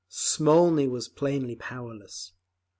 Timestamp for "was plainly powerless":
0.89-2.31